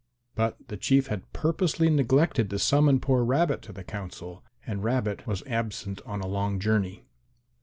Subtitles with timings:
[0.33, 5.27] But the Chief had purposely neglected to summon poor Rabbit to the council, and Rabbit
[5.27, 7.05] was absent on a long journey.